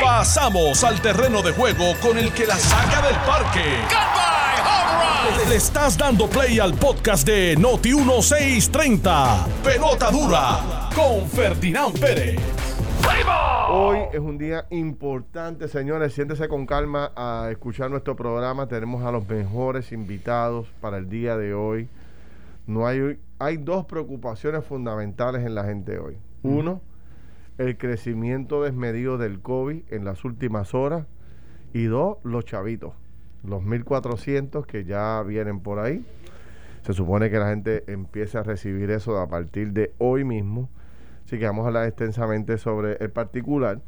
[0.00, 3.64] Pasamos al terreno de juego con el que la saca del parque.
[5.48, 9.46] Le estás dando play al podcast de Noti 1630.
[9.64, 12.38] Pelota dura con Ferdinand Pérez.
[13.72, 16.12] Hoy es un día importante, señores.
[16.12, 18.66] Siéntese con calma a escuchar nuestro programa.
[18.66, 21.88] Tenemos a los mejores invitados para el día de hoy.
[22.66, 26.18] No hay, hay dos preocupaciones fundamentales en la gente hoy.
[26.42, 26.80] Uno,
[27.60, 31.06] el crecimiento desmedido del COVID en las últimas horas.
[31.74, 32.94] Y dos, los chavitos,
[33.44, 36.02] los 1.400 que ya vienen por ahí.
[36.82, 40.70] Se supone que la gente empiece a recibir eso a partir de hoy mismo.
[41.26, 43.82] Así que vamos a hablar extensamente sobre el particular.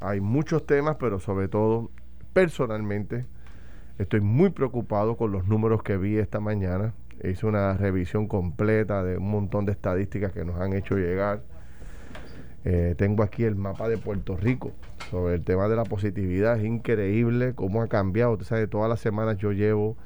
[0.00, 1.92] Hay muchos temas, pero sobre todo,
[2.32, 3.24] personalmente,
[3.98, 6.92] estoy muy preocupado con los números que vi esta mañana.
[7.22, 11.44] Hice una revisión completa de un montón de estadísticas que nos han hecho llegar.
[12.64, 14.72] Eh, tengo aquí el mapa de Puerto Rico
[15.10, 16.58] sobre el tema de la positividad.
[16.58, 18.32] Es increíble cómo ha cambiado.
[18.32, 19.96] Usted sabe, todas las semanas yo llevo,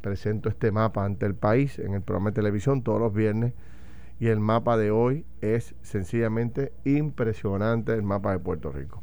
[0.00, 3.52] presento este mapa ante el país en el programa de televisión todos los viernes.
[4.18, 9.02] Y el mapa de hoy es sencillamente impresionante, el mapa de Puerto Rico.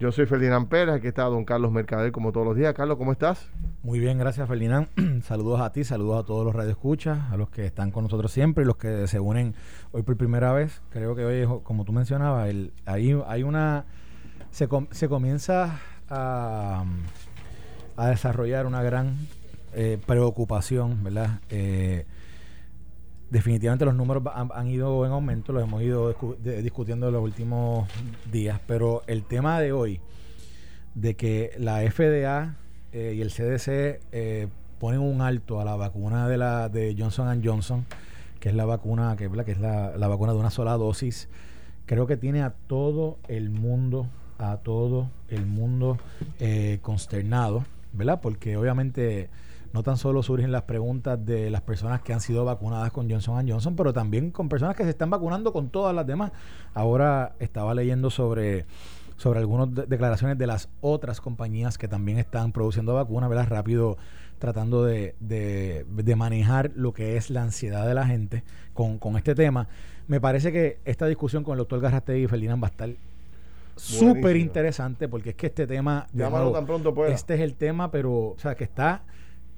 [0.00, 2.72] Yo soy Ferdinand Pérez, aquí está don Carlos Mercader como todos los días.
[2.72, 3.50] Carlos, ¿cómo estás?
[3.82, 4.88] Muy bien, gracias Ferdinand.
[5.24, 8.64] saludos a ti, saludos a todos los radioescuchas, a los que están con nosotros siempre
[8.64, 9.54] y los que se unen
[9.92, 10.80] hoy por primera vez.
[10.88, 12.50] Creo que hoy, como tú mencionabas,
[12.86, 13.84] ahí hay una...
[14.50, 15.78] Se, se comienza
[16.08, 16.82] a,
[17.94, 19.18] a, desarrollar una gran
[19.74, 21.40] eh, preocupación, ¿verdad?
[21.50, 22.06] Eh,
[23.30, 27.88] definitivamente los números han, ido en aumento, los hemos ido discutiendo en los últimos
[28.30, 30.00] días, pero el tema de hoy,
[30.94, 32.56] de que la FDA
[32.92, 34.48] eh, y el CDC eh,
[34.80, 37.86] ponen un alto a la vacuna de la de Johnson Johnson,
[38.40, 41.28] que es la vacuna que, es la, vacuna de una sola dosis,
[41.86, 45.98] creo que tiene a todo el mundo, a todo el mundo
[46.40, 48.20] eh, consternado, ¿verdad?
[48.20, 49.30] Porque obviamente
[49.72, 53.48] no tan solo surgen las preguntas de las personas que han sido vacunadas con Johnson
[53.48, 56.32] Johnson, pero también con personas que se están vacunando con todas las demás.
[56.74, 58.66] Ahora estaba leyendo sobre
[59.16, 63.48] sobre algunas declaraciones de las otras compañías que también están produciendo vacunas, ¿verdad?
[63.50, 63.98] Rápido
[64.38, 68.42] tratando de, de, manejar lo que es la ansiedad de la gente
[68.72, 69.68] con, con, este tema.
[70.08, 72.88] Me parece que esta discusión con el doctor Garrastegui y Ferdinand va a estar
[73.76, 76.06] súper interesante porque es que este tema...
[76.14, 77.12] Llámalo tan pronto pueda.
[77.12, 79.02] Este es el tema, pero, o sea, que está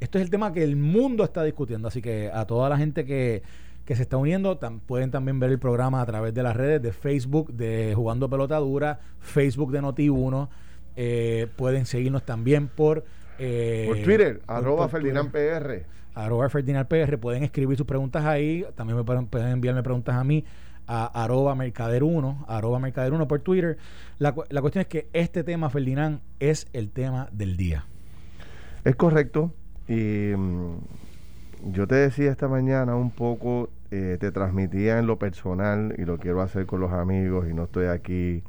[0.02, 3.04] esto es el tema que el mundo está discutiendo, así que a toda la gente
[3.04, 3.42] que,
[3.86, 7.52] se está uniendo, pueden también ver el programa a través de las redes de Facebook
[7.52, 10.48] de Jugando Pelota Dura, Facebook de Noti1,
[10.96, 13.04] eh, pueden seguirnos también por...
[13.38, 15.84] Eh, por Twitter, arroba Ferdinand PR.
[16.14, 20.44] Arroba Ferdinand PR, pueden escribir sus preguntas ahí, también me pueden, enviarme preguntas a mí
[20.88, 23.78] a arroba mercader1, arroba mercader1 por Twitter.
[24.19, 27.86] La, la cuestión es que este tema, Ferdinand, es el tema del día.
[28.84, 29.54] Es correcto.
[29.88, 35.94] Y mm, yo te decía esta mañana un poco, eh, te transmitía en lo personal
[35.98, 38.43] y lo quiero hacer con los amigos y no estoy aquí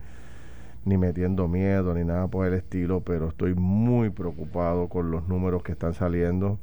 [0.85, 5.63] ni metiendo miedo ni nada por el estilo, pero estoy muy preocupado con los números
[5.63, 6.59] que están saliendo.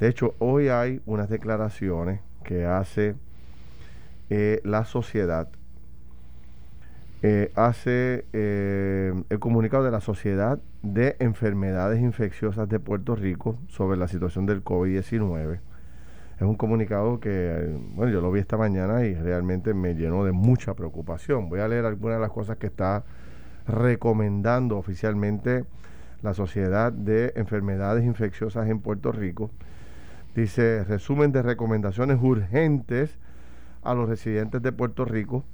[0.00, 3.14] De hecho, hoy hay unas declaraciones que hace
[4.30, 5.48] eh, la sociedad
[7.24, 13.96] eh, hace eh, el comunicado de la Sociedad de Enfermedades Infecciosas de Puerto Rico sobre
[13.96, 15.60] la situación del COVID-19.
[16.36, 20.32] Es un comunicado que, bueno, yo lo vi esta mañana y realmente me llenó de
[20.32, 21.48] mucha preocupación.
[21.48, 23.04] Voy a leer algunas de las cosas que está
[23.68, 25.64] recomendando oficialmente
[26.22, 29.52] la Sociedad de Enfermedades Infecciosas en Puerto Rico.
[30.34, 33.16] Dice, resumen de recomendaciones urgentes
[33.84, 35.44] a los residentes de Puerto Rico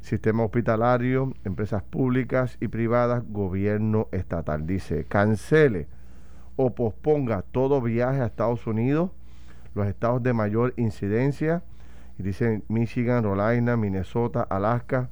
[0.00, 4.66] sistema hospitalario, empresas públicas y privadas, gobierno estatal.
[4.66, 5.88] Dice, cancele
[6.56, 9.10] o posponga todo viaje a Estados Unidos,
[9.74, 11.62] los estados de mayor incidencia,
[12.18, 15.08] y dicen Michigan, Rhode Minnesota, Alaska.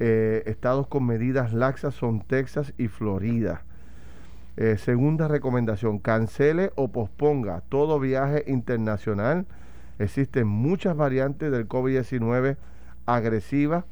[0.00, 3.62] Eh, estados con medidas laxas son Texas y Florida.
[4.56, 9.46] Eh, segunda recomendación, cancele o posponga todo viaje internacional.
[9.98, 12.56] Existen muchas variantes del COVID-19
[13.06, 13.84] agresiva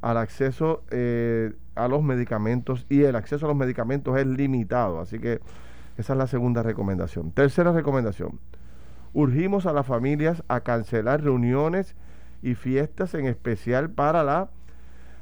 [0.00, 5.00] al acceso eh, a los medicamentos y el acceso a los medicamentos es limitado.
[5.00, 5.40] Así que
[5.96, 7.30] esa es la segunda recomendación.
[7.32, 8.38] Tercera recomendación.
[9.12, 11.94] Urgimos a las familias a cancelar reuniones
[12.42, 14.50] y fiestas, en especial para la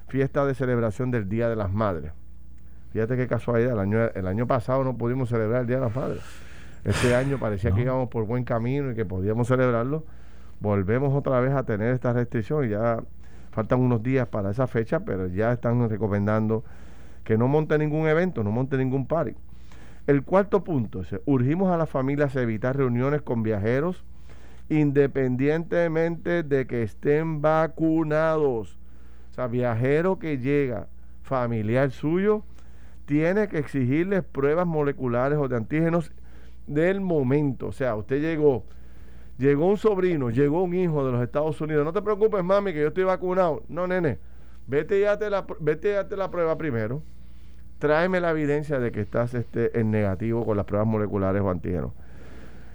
[0.08, 2.12] fiesta de celebración del Día de las Madres.
[2.92, 5.94] Fíjate qué casualidad, el año, el año pasado no pudimos celebrar el Día de las
[5.94, 6.22] Madres.
[6.84, 10.04] Este año parecía que íbamos por buen camino y que podíamos celebrarlo.
[10.60, 13.02] Volvemos otra vez a tener esta restricción y ya
[13.52, 16.64] Faltan unos días para esa fecha, pero ya están recomendando
[17.22, 19.34] que no monte ningún evento, no monte ningún party.
[20.06, 24.04] El cuarto punto urgimos a las familias a evitar reuniones con viajeros
[24.68, 28.78] independientemente de que estén vacunados.
[29.30, 30.88] O sea, viajero que llega,
[31.22, 32.42] familiar suyo,
[33.06, 36.10] tiene que exigirles pruebas moleculares o de antígenos
[36.66, 37.66] del momento.
[37.66, 38.64] O sea, usted llegó,
[39.38, 41.84] llegó un sobrino, llegó un hijo de los Estados Unidos.
[41.84, 43.62] No te preocupes, mami, que yo estoy vacunado.
[43.68, 44.18] No, nene,
[44.66, 47.02] vete y hazte la, vete y la prueba primero.
[47.78, 51.92] Tráeme la evidencia de que estás este, en negativo con las pruebas moleculares o antígenos.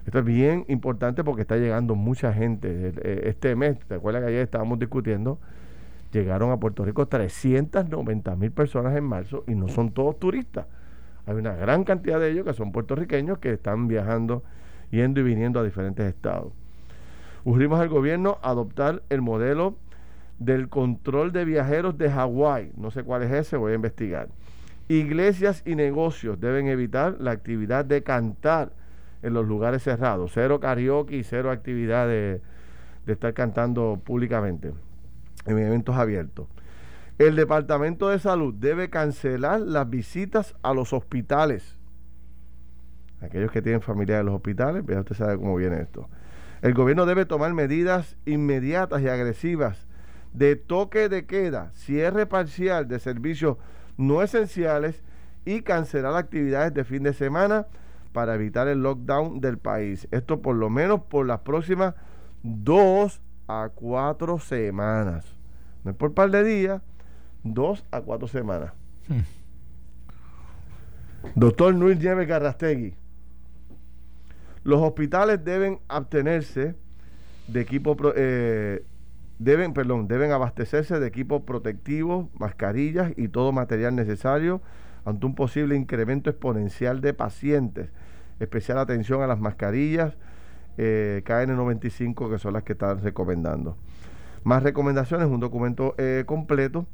[0.04, 2.92] Esto es bien importante porque está llegando mucha gente.
[2.96, 5.38] Eh, este mes, ¿te acuerdas que ayer estábamos discutiendo?
[6.12, 10.66] Llegaron a Puerto Rico 390 mil personas en marzo y no son todos turistas.
[11.26, 14.42] Hay una gran cantidad de ellos que son puertorriqueños que están viajando,
[14.90, 16.52] yendo y viniendo a diferentes estados.
[17.44, 19.76] Urgimos al gobierno a adoptar el modelo
[20.38, 22.72] del control de viajeros de Hawái.
[22.76, 24.28] No sé cuál es ese, voy a investigar.
[24.88, 28.72] Iglesias y negocios deben evitar la actividad de cantar
[29.22, 30.32] en los lugares cerrados.
[30.34, 32.40] Cero karaoke y cero actividad de,
[33.06, 34.72] estar cantando públicamente
[35.46, 36.46] en eventos abiertos.
[37.18, 41.77] El Departamento de Salud debe cancelar las visitas a los hospitales.
[43.20, 46.08] Aquellos que tienen familia en los hospitales, ya usted sabe cómo viene esto.
[46.62, 49.86] El gobierno debe tomar medidas inmediatas y agresivas
[50.32, 53.56] de toque de queda, cierre parcial de servicios
[53.96, 55.02] no esenciales
[55.44, 57.66] y cancelar actividades de fin de semana
[58.12, 60.08] para evitar el lockdown del país.
[60.10, 61.94] Esto por lo menos por las próximas
[62.42, 65.24] dos a cuatro semanas.
[65.84, 66.82] No es por par de días,
[67.42, 68.72] dos a cuatro semanas.
[69.08, 69.20] Hmm.
[71.34, 72.94] Doctor Luis Nieves Garrastegui.
[74.64, 76.74] Los hospitales deben abstenerse
[77.48, 78.84] de equipo eh,
[79.38, 84.60] deben, perdón, deben abastecerse de equipos protectivos, mascarillas y todo material necesario
[85.04, 87.90] ante un posible incremento exponencial de pacientes.
[88.40, 90.16] Especial atención a las mascarillas
[90.76, 93.76] eh, KN95 que son las que están recomendando.
[94.44, 96.86] Más recomendaciones, un documento eh, completo.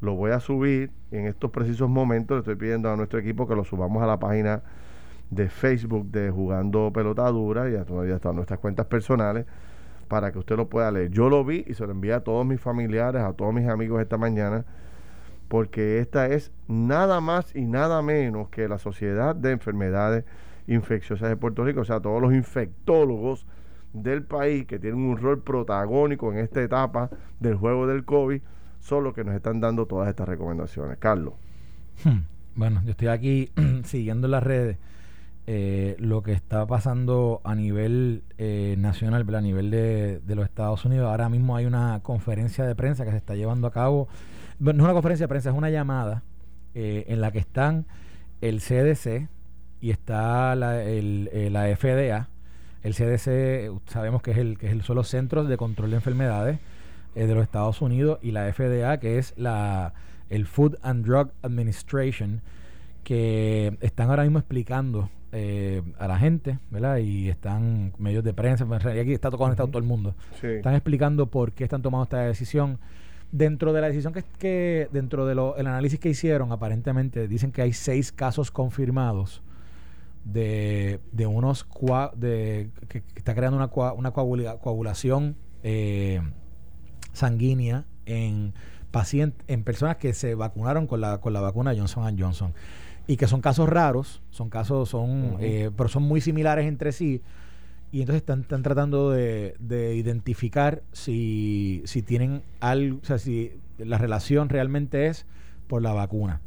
[0.00, 2.36] Lo voy a subir en estos precisos momentos.
[2.36, 4.62] Le estoy pidiendo a nuestro equipo que lo subamos a la página
[5.30, 9.46] de Facebook de Jugando Pelotadura y a todavía están nuestras cuentas personales
[10.08, 11.10] para que usted lo pueda leer.
[11.10, 14.00] Yo lo vi y se lo envié a todos mis familiares, a todos mis amigos
[14.00, 14.64] esta mañana
[15.50, 20.24] porque esta es nada más y nada menos que la Sociedad de Enfermedades
[20.68, 23.48] Infecciosas de Puerto Rico, o sea, todos los infectólogos
[23.92, 27.10] del país que tienen un rol protagónico en esta etapa
[27.40, 28.40] del juego del COVID,
[28.78, 30.98] son los que nos están dando todas estas recomendaciones.
[30.98, 31.34] Carlos.
[32.04, 32.20] Hmm.
[32.54, 33.50] Bueno, yo estoy aquí
[33.82, 34.78] siguiendo las redes
[35.46, 40.84] eh, lo que está pasando a nivel eh, nacional, a nivel de, de los Estados
[40.84, 41.08] Unidos.
[41.10, 44.08] Ahora mismo hay una conferencia de prensa que se está llevando a cabo
[44.60, 46.22] no es una conferencia de prensa, es una llamada
[46.74, 47.86] eh, en la que están
[48.40, 49.28] el CDC
[49.80, 52.28] y está la, el, eh, la FDA.
[52.82, 56.58] El CDC sabemos que es el que es son los Centros de Control de Enfermedades
[57.14, 59.94] eh, de los Estados Unidos y la FDA que es la
[60.28, 62.42] el Food and Drug Administration
[63.02, 66.98] que están ahora mismo explicando a la gente, ¿verdad?
[66.98, 70.14] Y están medios de prensa, y aquí está conectado todo el mundo.
[70.42, 72.78] Están explicando por qué están tomando esta decisión
[73.32, 77.62] Dentro de la decisión que, que dentro del el análisis que hicieron, aparentemente dicen que
[77.62, 79.40] hay seis casos confirmados
[80.24, 81.64] de, de unos
[82.16, 86.20] de, que, está creando una, una coagulación eh,
[87.12, 88.52] sanguínea en
[88.90, 92.52] pacientes, en personas que se vacunaron con la, con la vacuna Johnson Johnson.
[93.06, 97.22] Y que son casos raros, son casos, son, eh, pero son muy similares entre sí
[97.92, 103.52] y entonces están, están tratando de, de, identificar si, si tienen algo, o sea, si
[103.78, 105.26] la relación realmente es
[105.66, 106.40] por la vacuna.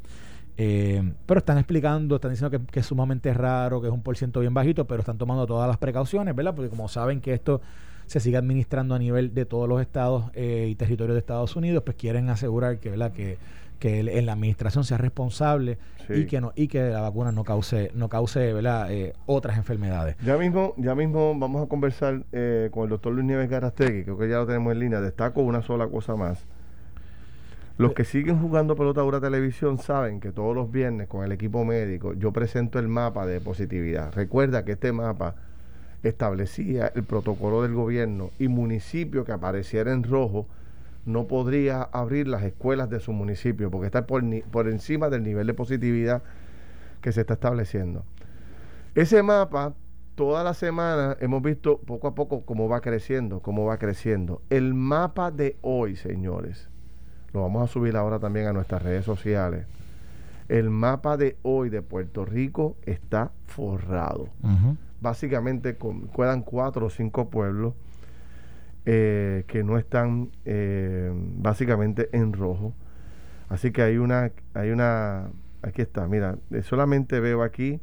[0.56, 4.40] Eh, pero están explicando, están diciendo que, es sumamente raro, que es un por ciento
[4.40, 6.56] bien bajito, pero están tomando todas las precauciones, ¿verdad?
[6.56, 7.62] Porque como saben que esto
[8.06, 11.84] se sigue administrando a nivel de todos los estados eh, y territorios de Estados Unidos,
[11.84, 13.12] pues quieren asegurar que, ¿verdad?
[13.12, 13.38] que
[13.80, 15.78] que en la administración sea responsable
[16.10, 18.92] y que no y que la vacuna no cause no cause ¿verdad?
[18.92, 20.16] Eh, otras enfermedades.
[20.24, 24.18] Ya mismo ya mismo vamos a conversar eh, con el doctor Luis Nieves Garastegui, creo
[24.18, 25.02] que ya lo tenemos en línea.
[25.02, 26.46] Destaco una sola cosa más.
[27.78, 31.66] Los que siguen jugando pelota dura televisión saben que todos los viernes con el equipo
[31.66, 34.14] médico yo presento el mapa de positividad.
[34.14, 35.36] Recuerda que este mapa
[36.04, 40.48] establecía el protocolo del gobierno y municipio que apareciera en rojo
[41.06, 45.48] no podría abrir las escuelas de su municipio porque está por, por encima del nivel
[45.48, 46.24] de positividad
[47.02, 48.06] que se está estableciendo.
[48.96, 49.74] Ese mapa,
[50.16, 54.42] toda la semana hemos visto poco a poco cómo va creciendo, cómo va creciendo.
[54.50, 56.70] El mapa de hoy, señores,
[57.34, 59.66] lo vamos a subir ahora también a nuestras redes sociales.
[60.48, 64.30] El mapa de hoy de Puerto Rico está forrado.
[65.02, 65.78] Básicamente
[66.16, 67.74] quedan cuatro o cinco pueblos
[68.86, 72.74] eh, que no están eh, básicamente en rojo.
[73.50, 75.30] Así que hay una, hay una,
[75.62, 77.80] aquí está, mira, solamente veo aquí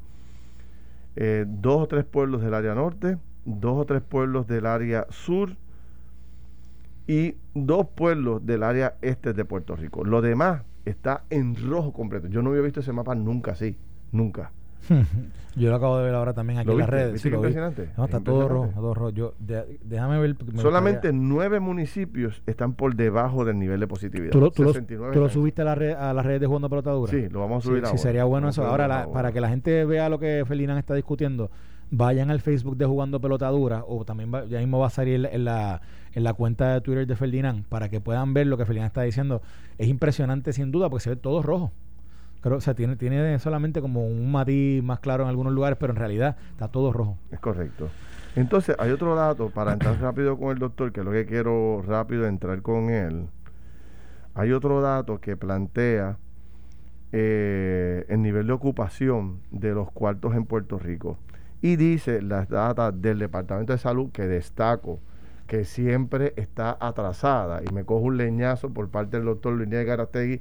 [1.16, 5.56] eh, dos o tres pueblos del área norte, dos o tres pueblos del área sur
[7.06, 10.04] y dos pueblos del área este de Puerto Rico.
[10.04, 12.28] Lo demás está en rojo completo.
[12.28, 13.76] Yo no había visto ese mapa nunca así,
[14.12, 14.52] nunca.
[15.56, 17.24] Yo lo acabo de ver ahora también aquí en las redes.
[17.24, 17.88] impresionante?
[18.02, 19.10] está todo rojo, todo rojo.
[19.10, 20.36] Yo, déjame ver.
[20.56, 24.30] Solamente nueve municipios están por debajo del nivel de positividad.
[24.30, 27.10] ¿Tú lo, subiste a, la red, a las redes de Jugando Pelotadura?
[27.10, 27.96] Sí, lo vamos a subir ahora.
[27.96, 28.64] Sí, sería bueno eso.
[28.64, 31.50] Ahora, para que la gente vea lo que Felinan está discutiendo,
[31.90, 35.82] vayan al Facebook de Jugando Pelotadura o también ya mismo va a salir en la,
[36.12, 39.02] en la cuenta de Twitter de Ferdinand para que puedan ver lo que Ferdinand está
[39.02, 39.42] diciendo.
[39.78, 41.72] Es impresionante sin duda porque se ve todo rojo.
[42.40, 45.92] Creo, o sea, tiene, tiene solamente como un matiz más claro en algunos lugares, pero
[45.92, 47.18] en realidad está todo rojo.
[47.30, 47.88] Es correcto.
[48.36, 51.82] Entonces, hay otro dato para entrar rápido con el doctor, que es lo que quiero
[51.86, 53.26] rápido entrar con él.
[54.34, 56.16] Hay otro dato que plantea
[57.12, 61.18] eh, el nivel de ocupación de los cuartos en Puerto Rico.
[61.60, 65.00] Y dice las datas del Departamento de Salud que destaco
[65.46, 67.60] que siempre está atrasada.
[67.68, 70.40] Y me cojo un leñazo por parte del doctor Luis Garastegui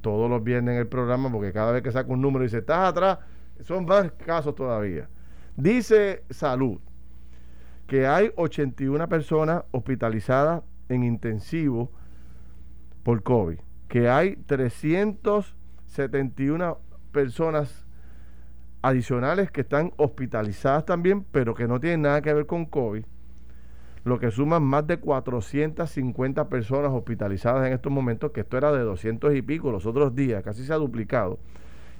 [0.00, 2.58] todos los viernes en el programa, porque cada vez que saca un número y dice,
[2.58, 3.18] estás atrás,
[3.60, 5.08] son más casos todavía.
[5.56, 6.78] Dice Salud
[7.86, 11.90] que hay 81 personas hospitalizadas en intensivo
[13.02, 16.78] por COVID, que hay 371
[17.10, 17.84] personas
[18.80, 23.04] adicionales que están hospitalizadas también, pero que no tienen nada que ver con COVID
[24.04, 28.80] lo que suman más de 450 personas hospitalizadas en estos momentos, que esto era de
[28.80, 31.38] 200 y pico los otros días, casi se ha duplicado,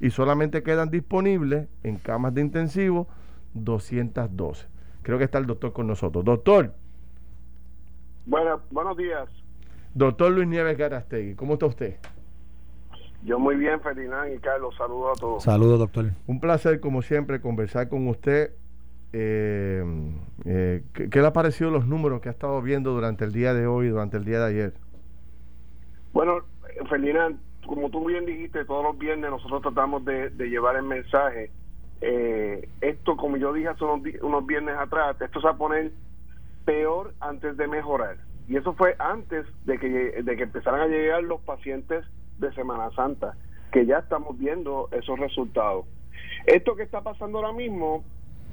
[0.00, 3.06] y solamente quedan disponibles en camas de intensivo
[3.54, 4.66] 212.
[5.02, 6.24] Creo que está el doctor con nosotros.
[6.24, 6.72] Doctor.
[8.26, 9.28] Bueno, buenos días.
[9.94, 11.96] Doctor Luis Nieves Garastegui, ¿cómo está usted?
[13.22, 15.42] Yo muy bien, Ferdinand y Carlos, saludos a todos.
[15.42, 16.12] Saludos, doctor.
[16.26, 18.52] Un placer, como siempre, conversar con usted
[19.12, 19.84] eh,
[20.44, 23.66] eh, ¿qué, le ha parecido los números que ha estado viendo durante el día de
[23.66, 24.72] hoy, durante el día de ayer?
[26.12, 26.40] Bueno,
[26.88, 31.50] Ferdinand, como tú bien dijiste, todos los viernes nosotros tratamos de, llevar el mensaje.
[32.00, 35.92] Eh, esto, como yo dije hace unos, viernes atrás, esto se va a poner
[36.64, 38.16] peor antes de mejorar.
[38.48, 42.04] Y eso fue antes de que, de que empezaran a llegar los pacientes
[42.38, 43.34] de Semana Santa,
[43.70, 45.86] que ya estamos viendo esos resultados.
[46.46, 48.02] Esto que está pasando ahora mismo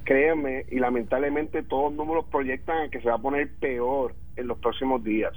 [0.07, 4.57] créanme, y lamentablemente todos los números proyectan que se va a poner peor en los
[4.57, 5.33] próximos días.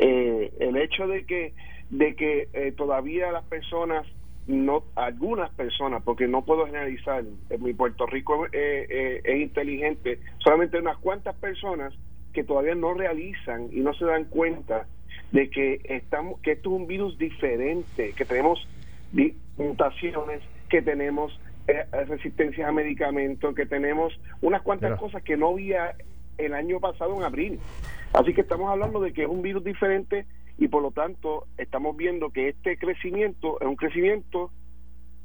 [0.00, 1.54] Eh, el hecho de que
[1.88, 4.06] de que eh, todavía las personas
[4.46, 7.24] no algunas personas porque no puedo generalizar
[7.58, 11.94] mi Puerto Rico eh, es inteligente solamente unas cuantas personas
[12.34, 14.88] que todavía no realizan y no se dan cuenta
[15.32, 18.68] de que estamos que esto es un virus diferente que tenemos
[19.56, 21.32] mutaciones que tenemos
[21.70, 25.94] eh, resistencia a medicamentos, que tenemos unas cuantas cosas que no había
[26.38, 27.60] el año pasado en abril.
[28.12, 30.26] Así que estamos hablando de que es un virus diferente
[30.58, 34.50] y por lo tanto estamos viendo que este crecimiento es un crecimiento,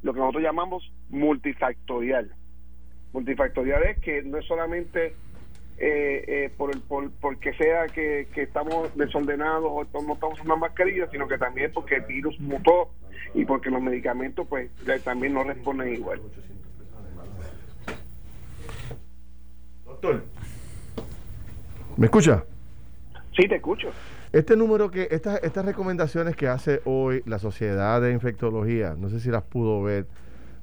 [0.02, 2.34] lo que nosotros llamamos multifactorial.
[3.12, 5.16] Multifactorial es que no es solamente
[5.78, 11.10] eh, eh, por el por, porque sea que, estamos desordenados o no estamos usando mascarilla,
[11.12, 12.92] sino que también porque el virus mutó
[13.36, 14.72] y porque los medicamentos pues
[15.04, 16.22] también no responden igual.
[19.86, 20.24] Doctor,
[21.98, 22.46] ¿me escucha?
[23.36, 23.90] Sí, te escucho.
[24.32, 29.20] Este número que, estas, estas recomendaciones que hace hoy la Sociedad de Infectología, no sé
[29.20, 30.08] si las pudo ver,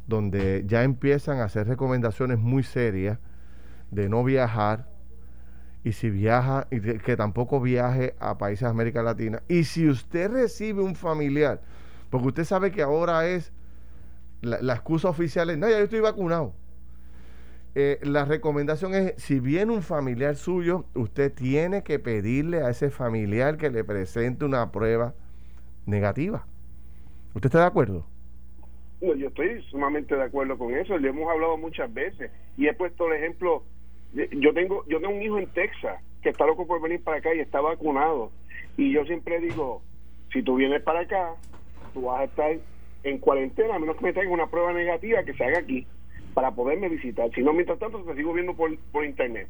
[0.06, 3.18] donde ya empiezan a hacer recomendaciones muy serias
[3.90, 4.88] de no viajar,
[5.84, 9.42] y si viaja, y que tampoco viaje a países de América Latina.
[9.48, 11.60] Y si usted recibe un familiar,
[12.12, 13.54] porque usted sabe que ahora es
[14.42, 16.52] la, excusa oficial es, no, ya yo estoy vacunado.
[17.74, 22.90] Eh, la recomendación es, si viene un familiar suyo, usted tiene que pedirle a ese
[22.90, 25.14] familiar que le presente una prueba
[25.86, 26.44] negativa.
[27.34, 28.04] ¿Usted está de acuerdo?
[29.00, 30.98] No, yo estoy sumamente de acuerdo con eso.
[30.98, 33.64] Le hemos hablado muchas veces y he puesto el ejemplo
[34.32, 37.34] yo tengo yo tengo un hijo en Texas que está loco por venir para acá
[37.34, 38.30] y está vacunado
[38.76, 39.80] y yo siempre digo
[40.30, 41.36] si tú vienes para acá
[41.92, 42.56] tú vas a estar
[43.04, 45.86] en cuarentena a menos que me traigan una prueba negativa que se haga aquí
[46.34, 47.30] para poderme visitar.
[47.34, 49.48] Si no mientras tanto te sigo viendo por, por internet.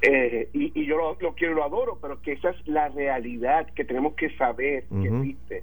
[0.00, 3.84] Eh, y, yo lo, quiero y lo adoro, pero que esa es la realidad que
[3.84, 5.62] tenemos que saber que existe.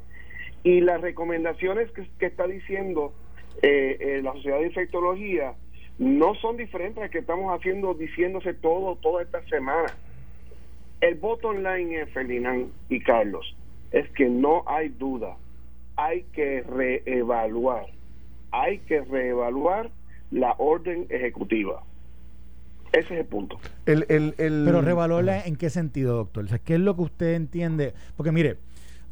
[0.63, 3.13] Y las recomendaciones que, está diciendo
[3.61, 5.53] eh, eh, la Sociedad de Infectología
[5.99, 9.95] no son diferentes a las que estamos haciendo, diciéndose todo, toda esta semana.
[10.99, 13.55] El voto online, en Ferdinand y Carlos,
[13.91, 15.37] es que no hay duda,
[15.95, 17.85] hay que reevaluar,
[18.51, 19.91] hay que reevaluar
[20.31, 21.83] la orden ejecutiva.
[22.91, 23.59] Ese es el punto.
[23.85, 26.45] El, Pero revalorarla en qué sentido, doctor?
[26.45, 27.93] O sea, ¿qué es lo que usted entiende?
[28.15, 28.57] Porque mire,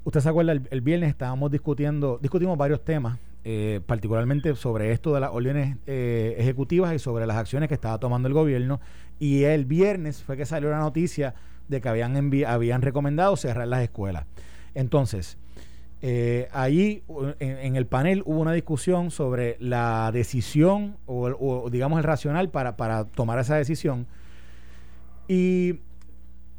[0.06, 5.20] usted se acuerda, el, viernes estábamos discutiendo, discutimos varios temas, eh, particularmente sobre esto de
[5.20, 8.80] las órdenes eh, ejecutivas y sobre las acciones que estaba tomando el gobierno.
[9.20, 11.36] Y el viernes fue que salió la noticia
[11.68, 14.26] de que habían, habían recomendado cerrar las escuelas.
[14.76, 15.38] Entonces,
[16.06, 17.02] eh, ahí
[17.40, 23.06] en, el panel hubo una discusión sobre la decisión o, digamos el racional para, para,
[23.06, 24.06] tomar esa decisión
[25.30, 25.80] y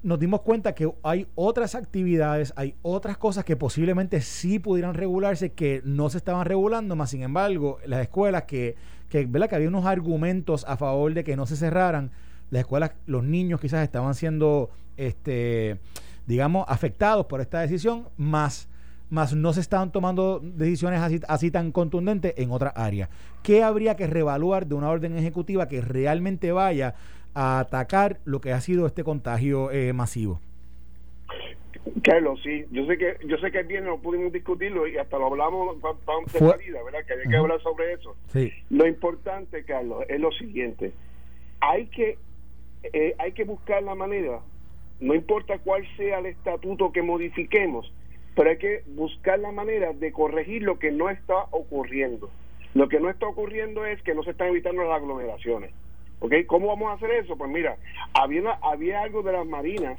[0.03, 5.53] nos dimos cuenta que hay otras actividades, hay otras cosas que posiblemente sí pudieran regularse
[5.53, 8.77] que no se estaban regulando, más sin embargo las escuelas que,
[9.11, 9.51] que, ¿verdad?
[9.51, 12.13] que había unos argumentos a favor de que no se cerraran,
[12.49, 15.81] las escuelas, los niños quizás estaban siendo, este,
[16.27, 18.71] digamos, afectados por esta decisión, más
[19.11, 23.09] más no se están tomando decisiones así, así tan contundentes en otras áreas.
[23.43, 26.95] ¿Qué habría que reevaluar de una orden ejecutiva que realmente vaya
[27.35, 30.41] a atacar lo que ha sido este contagio eh, masivo?
[32.03, 35.27] Carlos, sí, yo sé que yo sé que bien no pudimos discutirlo y hasta lo
[35.27, 35.77] hablamos
[36.33, 37.01] de salida, ¿verdad?
[37.07, 38.17] Que había que hablar sobre eso.
[38.29, 38.51] Sí.
[38.71, 40.93] Lo importante, Carlos, es lo siguiente:
[41.61, 42.17] hay que
[42.93, 44.41] eh, hay que buscar la manera,
[45.01, 47.93] no importa cuál sea el estatuto que modifiquemos,
[48.35, 52.31] pero hay que buscar la manera de corregir lo que no está ocurriendo.
[52.75, 55.71] Lo que no está ocurriendo es que no se están evitando las aglomeraciones.
[56.21, 56.33] ¿Ok?
[56.47, 57.37] ¿Cómo vamos a hacer eso?
[57.37, 57.77] Pues mira,
[58.15, 59.99] había, había algo de las marinas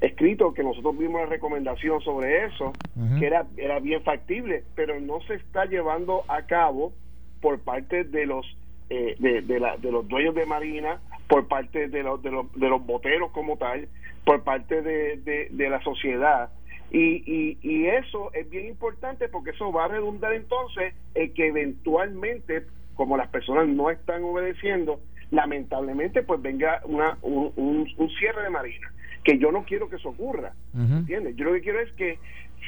[0.00, 2.72] escrito que nosotros vimos la recomendación sobre eso,
[3.18, 6.92] que era, era bien factible, pero no se está llevando a cabo
[7.40, 8.46] por parte de los
[8.90, 12.52] eh, de, de, la, de los dueños de marina, por parte de los, de los,
[12.54, 13.88] de los boteros como tal,
[14.24, 16.50] por parte de, de la sociedad
[16.90, 22.64] y, y, eso es bien importante porque eso va a redundar entonces en que eventualmente,
[22.94, 27.52] como las personas no están obedeciendo, lamentablemente pues venga una, un,
[27.96, 28.90] un, cierre de marina,
[29.22, 31.36] que yo no quiero que eso ocurra, ¿entiendes?
[31.36, 32.18] Yo lo que quiero es que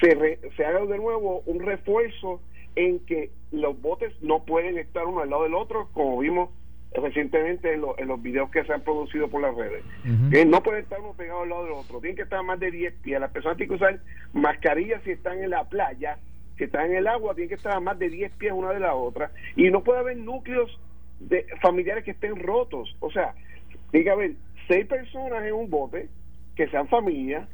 [0.01, 2.41] se, se haga de nuevo un refuerzo
[2.77, 6.51] en que los botes no pueden estar uno al lado del otro, como vimos
[6.93, 9.85] recientemente en, en, los videos que se han producido por las redes.
[10.47, 12.95] no puede estar uno pegado al lado del otro, tienen que estar más de 10
[13.03, 13.21] pies.
[13.21, 14.01] Las personas tienen que usar
[14.33, 16.19] mascarillas si están en la playa,
[16.59, 18.81] si están en el agua, tienen que estar a más de 10 pies una de
[18.81, 19.31] la otra.
[19.57, 20.79] Y no puede haber núcleos
[21.21, 22.97] de familiares que estén rotos.
[23.01, 23.35] O sea,
[23.91, 24.33] tiene que haber
[24.67, 26.09] seis personas en un bote
[26.57, 27.47] que sean familia.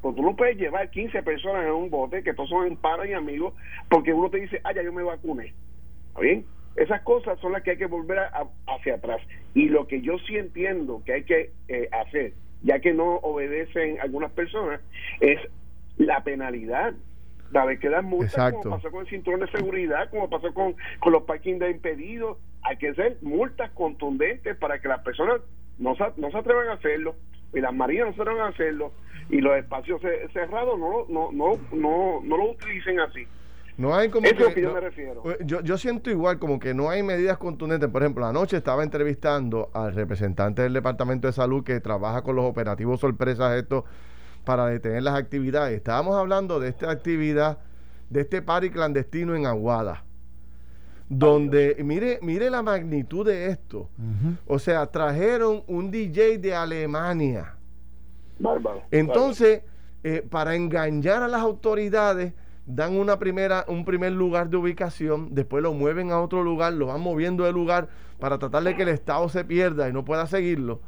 [0.00, 3.12] Pues tú no puedes llevar 15 personas en un bote, que todos son paros y
[3.12, 3.52] amigos,
[3.90, 5.54] porque uno te dice, ah, ya yo me vacuné.
[6.08, 6.44] ¿Está bien?
[6.76, 8.18] Esas cosas son las que hay que volver
[8.66, 9.20] hacia atrás.
[9.54, 14.00] Y lo que yo sí entiendo que hay que eh, hacer, ya que no obedecen
[14.00, 14.80] algunas personas,
[15.20, 15.40] es
[15.96, 16.94] la penalidad.
[17.50, 20.76] La vez que dan multas, como pasó con el cinturón de seguridad, como pasó con,
[21.00, 25.40] con los parking de impedidos, hay que hacer multas contundentes para que las personas
[25.78, 27.16] no se, no se atrevan a hacerlo,
[27.54, 28.92] y las marinas no se atrevan a hacerlo,
[29.30, 30.00] y los espacios
[30.32, 33.26] cerrados no, no, no, no, no lo utilicen así.
[33.78, 35.22] No hay como Eso es que yo me refiero.
[35.22, 37.88] Pues, yo, yo siento igual, como que no hay medidas contundentes.
[37.88, 42.44] Por ejemplo, anoche estaba entrevistando al representante del Departamento de Salud que trabaja con los
[42.44, 43.84] operativos sorpresas estos
[44.44, 45.76] para detener las actividades.
[45.76, 47.58] Estábamos hablando de esta actividad,
[48.10, 50.04] de este party clandestino en Aguada.
[51.08, 53.88] Donde, mire, mire la magnitud de esto.
[54.48, 57.54] O sea, trajeron un DJ de Alemania.
[58.40, 58.82] Bárbaro.
[58.90, 59.62] Entonces,
[60.02, 62.32] eh, para engañar a las autoridades,
[62.68, 66.86] dan una primera, un primer lugar de ubicación, después lo mueven a otro lugar, lo
[66.86, 67.88] van moviendo de lugar
[68.20, 70.80] para tratar de que el Estado se pierda y no pueda seguirlo.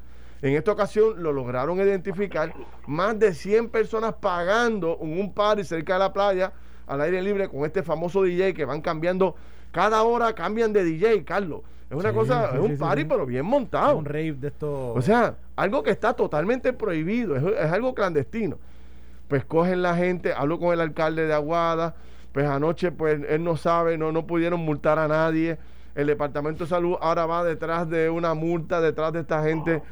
[0.43, 2.53] En esta ocasión lo lograron identificar
[2.87, 6.53] más de 100 personas pagando en un party cerca de la playa
[6.87, 9.35] al aire libre con este famoso DJ que van cambiando
[9.73, 11.63] cada hora cambian de DJ, Carlos.
[11.89, 13.97] Es una cosa, es un party pero bien montado.
[13.97, 14.93] un rave de esto.
[14.93, 18.59] O sea, algo que está totalmente prohibido, es algo clandestino
[19.31, 21.95] pues cogen la gente, hablo con el alcalde de Aguada,
[22.33, 25.57] pues anoche pues él no sabe, no, no pudieron multar a nadie,
[25.95, 29.83] el departamento de salud ahora va detrás de una multa, detrás de esta gente.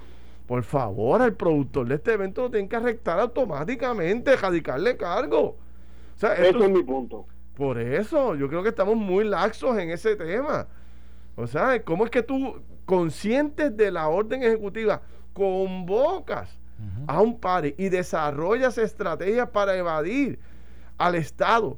[0.48, 5.56] Por favor, al productor de este evento lo tienen que arrestar automáticamente, radicarle cargo.
[6.16, 7.26] O sea, es mi punto.
[7.54, 10.66] Por eso, yo creo que estamos muy laxos en ese tema.
[11.36, 16.58] O sea, ¿cómo es que tú, conscientes de la orden ejecutiva, convocas
[17.06, 20.38] a un party y desarrollas estrategias para evadir
[20.96, 21.76] al Estado.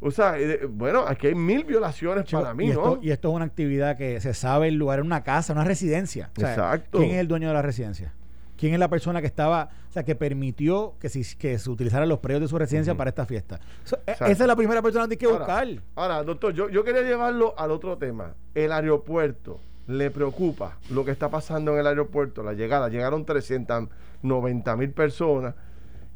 [0.00, 3.02] O sea, eh, bueno, aquí hay mil violaciones para mí, y esto, ¿no?
[3.02, 6.30] Y esto es una actividad que se sabe el lugar en una casa, una residencia.
[6.36, 6.98] Exacto.
[6.98, 8.12] ¿Quién es el dueño de la residencia?
[8.56, 12.08] ¿Quién es la persona que estaba, o sea, que permitió que, si, que se utilizaran
[12.08, 13.60] los predios de su residencia para esta fiesta?
[14.06, 15.66] E, esa es la primera persona que hay que buscar.
[15.94, 18.34] Ahora, doctor, yo, yo quería llevarlo al otro tema.
[18.54, 22.88] El aeropuerto le preocupa lo que está pasando en el aeropuerto, la llegada.
[22.88, 25.54] Llegaron 390 mil personas.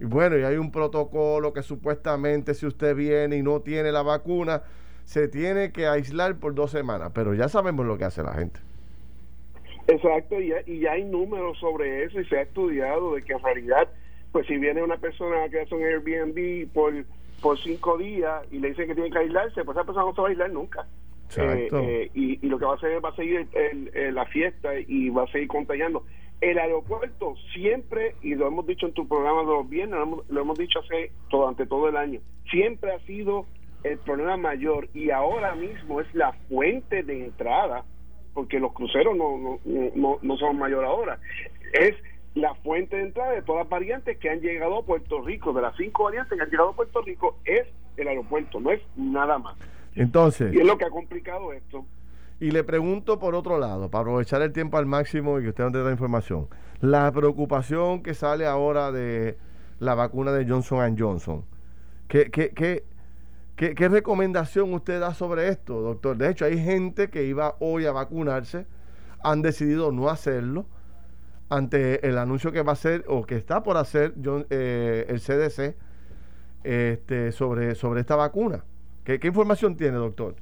[0.01, 4.03] Y bueno, y hay un protocolo que supuestamente si usted viene y no tiene la
[4.03, 4.63] vacuna,
[5.05, 7.13] se tiene que aislar por dos semanas.
[7.15, 8.61] Pero ya sabemos lo que hace la gente.
[9.89, 13.89] Exacto, y ya, hay números sobre eso y se ha estudiado de que en realidad,
[14.33, 16.93] pues si viene una persona que hace un Airbnb por,
[17.41, 20.21] por cinco días y le dicen que tiene que aislarse, pues esa persona no se
[20.21, 20.87] va a aislar nunca.
[21.37, 23.47] Eh, eh, y, y, lo que va a hacer va a seguir
[24.13, 26.05] la fiesta y va a seguir contagiando.
[26.41, 30.31] El aeropuerto siempre, y lo hemos dicho en tu programa de los viernes, lo hemos,
[30.31, 33.47] lo hemos dicho hace durante todo el año, siempre ha sido
[33.83, 37.85] el problema mayor y ahora mismo es la fuente de entrada
[38.35, 41.19] porque los cruceros no, no, no, son mayor ahora.
[41.73, 41.97] Es
[42.37, 45.63] la fuente de entrada de todas las variantes que han llegado a Puerto Rico, de
[45.63, 49.39] las cinco variantes que han llegado a Puerto Rico, es el aeropuerto, no es nada
[49.39, 49.57] más.
[50.01, 50.55] Entonces.
[50.55, 51.87] Y es lo que ha complicado esto.
[52.41, 55.65] Y le pregunto por otro lado, para aprovechar el tiempo al máximo y que usted
[55.65, 56.49] no tenga información,
[56.81, 59.37] la preocupación que sale ahora de
[59.81, 61.45] la vacuna de Johnson Johnson,
[62.07, 62.85] ¿qué, qué, qué,
[63.59, 66.17] ¿Qué, recomendación usted da sobre esto, doctor?
[66.17, 68.67] De hecho, hay gente que iba hoy a vacunarse,
[69.21, 70.65] han decidido no hacerlo
[71.49, 74.15] ante el anuncio que va a hacer o que está por hacer
[74.51, 75.75] eh, el CDC
[76.63, 78.65] este, sobre, sobre esta vacuna.
[79.17, 80.35] ¿Qué, información tiene, doctor?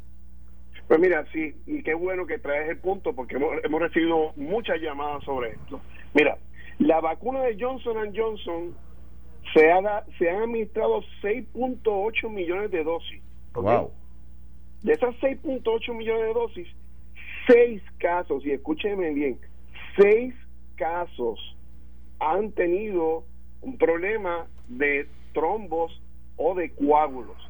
[0.89, 4.81] Pues mira, sí, y qué bueno que traes el punto porque hemos, hemos recibido muchas
[4.81, 5.81] llamadas sobre esto.
[6.15, 6.37] Mira,
[6.81, 8.75] la vacuna de Johnson Johnson
[9.55, 9.61] se,
[10.19, 13.23] se han administrado 6.8 millones de dosis.
[13.55, 13.93] Wow.
[14.83, 16.69] De esas 6.8 millones de dosis,
[17.47, 19.39] 6 casos, y escúchenme bien,
[19.97, 20.35] 6
[20.75, 21.57] casos
[22.19, 23.25] han tenido
[23.61, 26.03] un problema de trombos
[26.37, 27.46] o de coágulos.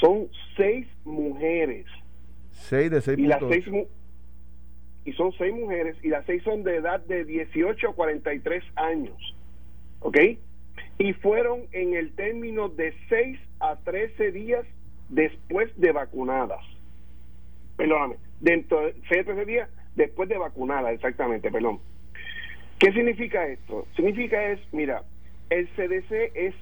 [0.00, 1.86] Son 6 mujeres.
[2.52, 3.18] 6 de 6.
[3.18, 3.64] Y, las seis
[5.04, 9.34] y son 6 mujeres y las 6 son de edad de 18 a 43 años.
[10.00, 10.18] ¿Ok?
[10.98, 14.64] y fueron en el término de 6 a 13 días
[15.08, 16.60] después de vacunadas.
[17.76, 21.80] Perdóname, dentro de 6 a 13 días después de vacunadas, exactamente, perdón.
[22.78, 23.86] ¿Qué significa esto?
[23.96, 25.02] Significa es, mira,
[25.50, 26.54] el CDC es,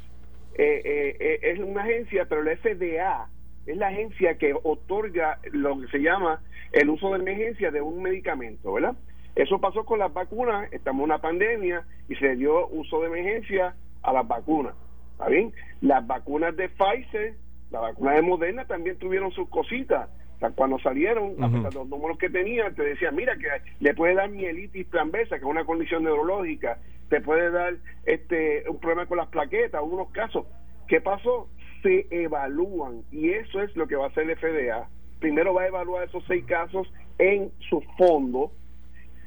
[0.54, 3.28] eh, eh, eh, es una agencia, pero la FDA
[3.66, 8.02] es la agencia que otorga lo que se llama el uso de emergencia de un
[8.02, 8.96] medicamento, ¿verdad?
[9.34, 13.74] Eso pasó con las vacunas, estamos en una pandemia y se dio uso de emergencia
[14.02, 14.74] a las vacunas.
[15.12, 15.52] ¿Está bien?
[15.80, 17.34] Las vacunas de Pfizer,
[17.70, 20.08] la vacuna de Moderna también tuvieron sus cositas.
[20.36, 23.48] O sea, cuando salieron, a pesar de los números que tenían, te decían, mira, que
[23.80, 26.78] le puede dar mielitis planvesa, que es una condición neurológica,
[27.12, 27.74] te puede dar
[28.06, 30.46] este un problema con las plaquetas, algunos casos.
[30.88, 31.46] ¿Qué pasó?
[31.82, 34.88] Se evalúan y eso es lo que va a hacer el FDA.
[35.20, 38.50] Primero va a evaluar esos seis casos en su fondo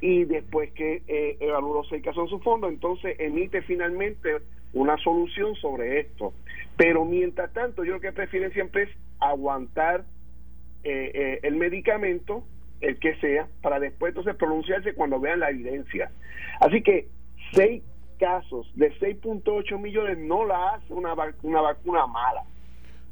[0.02, 4.38] y después que eh, los seis casos en su fondo, entonces emite finalmente
[4.74, 6.34] una solución sobre esto.
[6.78, 10.06] Pero mientras tanto, yo lo que prefieren siempre es aguantar
[10.84, 12.44] eh, eh, el medicamento,
[12.82, 16.10] el que sea, para después entonces pronunciarse cuando vean la evidencia.
[16.60, 17.10] Así que
[17.54, 17.84] seis
[18.20, 22.44] casos de 6.8 millones no la hace una, una vacuna mala.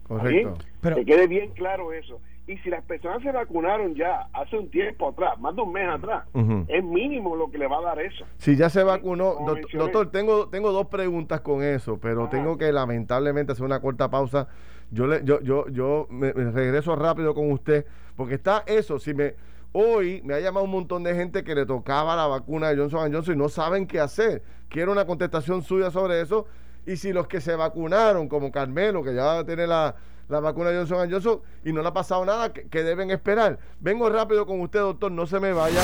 [0.07, 0.57] Correcto.
[0.81, 2.19] Pero, que quede bien claro eso.
[2.45, 5.87] Y si las personas se vacunaron ya hace un tiempo atrás, más de un mes
[5.87, 6.25] atrás,
[6.67, 8.25] es mínimo lo que le va a dar eso.
[8.37, 9.35] Si ya se vacunó,
[9.71, 14.49] doctor, tengo, tengo dos preguntas con eso, pero tengo que lamentablemente hacer una corta pausa.
[14.91, 17.85] Yo le, yo, yo, yo me, regreso rápido con usted,
[18.17, 19.35] porque está eso, si me
[19.73, 23.11] hoy me ha llamado un montón de gente que le tocaba la vacuna de Johnson
[23.11, 24.41] Johnson y no saben qué hacer.
[24.69, 26.45] Quiero una contestación suya sobre eso.
[26.85, 29.95] Y si los que se vacunaron, como Carmelo, que ya tiene la,
[30.29, 33.59] la vacuna Johnson Johnson y no le ha pasado nada que, deben esperar.
[33.79, 35.81] Vengo rápido con usted, doctor, no se me vaya.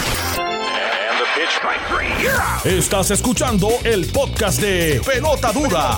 [2.66, 5.98] Estás escuchando el podcast de Pelota Dura,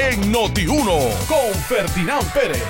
[0.00, 2.62] en Noti1 con Ferdinand Pérez.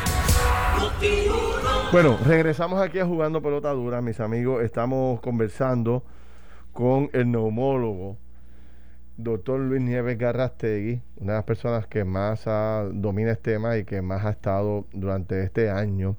[1.93, 4.63] Bueno, regresamos aquí a Jugando Pelota Dura, mis amigos.
[4.63, 6.03] Estamos conversando
[6.73, 8.17] con el neumólogo
[9.19, 12.47] doctor Luis Nieves Garrastegui, una de las personas que más
[12.95, 16.17] domina este tema y que más ha estado durante este año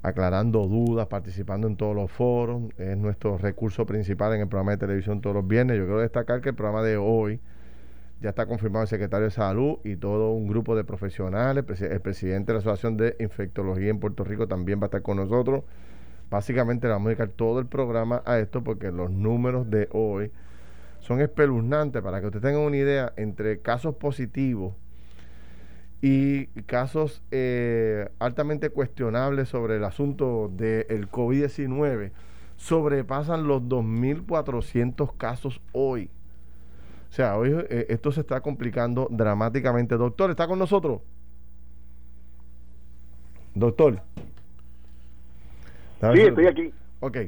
[0.00, 2.62] aclarando dudas, participando en todos los foros.
[2.78, 5.76] Es nuestro recurso principal en el programa de televisión todos los viernes.
[5.76, 7.40] Yo quiero destacar que el programa de hoy
[8.24, 11.62] ya está confirmado el secretario de Salud y todo un grupo de profesionales.
[11.82, 15.18] El presidente de la Asociación de Infectología en Puerto Rico también va a estar con
[15.18, 15.62] nosotros.
[16.30, 20.30] Básicamente le vamos a dedicar todo el programa a esto porque los números de hoy
[21.00, 22.00] son espeluznantes.
[22.00, 24.72] Para que usted tenga una idea, entre casos positivos
[26.00, 32.10] y casos eh, altamente cuestionables sobre el asunto del COVID-19
[32.56, 36.08] sobrepasan los 2.400 casos hoy.
[37.14, 39.96] O sea, hoy eh, esto se está complicando dramáticamente.
[39.96, 41.00] Doctor, ¿está con nosotros?
[43.54, 44.02] Doctor.
[46.12, 46.74] Sí, estoy aquí.
[46.98, 47.18] Ok.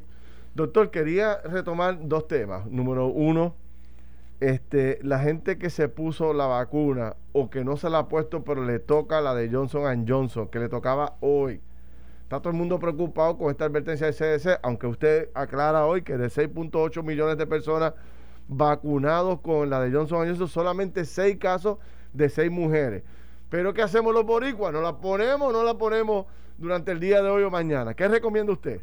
[0.56, 2.66] Doctor, quería retomar dos temas.
[2.66, 3.54] Número uno,
[4.40, 8.42] este, la gente que se puso la vacuna o que no se la ha puesto,
[8.42, 11.60] pero le toca la de Johnson Johnson, que le tocaba hoy.
[12.24, 16.16] Está todo el mundo preocupado con esta advertencia del CDC, aunque usted aclara hoy que
[16.16, 17.94] de 6.8 millones de personas
[18.48, 21.78] vacunados con la de Johnson Johnson, solamente 6 casos
[22.12, 23.02] de 6 mujeres.
[23.50, 24.72] Pero ¿qué hacemos los boricuas?
[24.72, 26.26] ¿No la ponemos o no la ponemos
[26.58, 27.94] durante el día de hoy o mañana?
[27.94, 28.80] ¿Qué recomienda usted?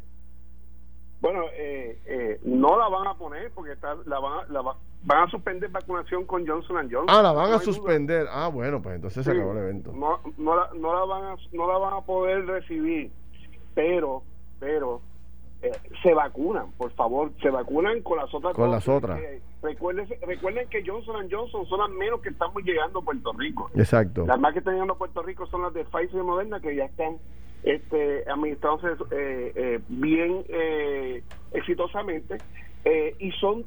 [1.20, 5.30] Bueno, eh, eh, no la van a poner porque está, la, van, la van a
[5.30, 7.06] suspender vacunación con Johnson Johnson.
[7.08, 8.26] Ah, la van a suspender.
[8.30, 9.92] Ah, bueno, pues entonces se acabó el evento.
[9.92, 13.10] No, no, la, no, la van a, no la van a poder recibir,
[13.74, 14.22] pero,
[14.60, 15.00] pero
[15.64, 15.72] eh,
[16.02, 18.54] se vacunan, por favor, se vacunan con las otras.
[18.54, 19.18] Con las otras.
[19.62, 23.70] recuerden, recuerden que Johnson Johnson son las menos que estamos llegando a Puerto Rico.
[23.74, 24.26] Exacto.
[24.26, 26.76] Las más que están llegando a Puerto Rico son las de Pfizer y Moderna que
[26.76, 27.18] ya están
[27.62, 31.22] este, administrándose eh, eh, bien eh,
[31.52, 32.36] exitosamente
[32.84, 33.64] eh, y son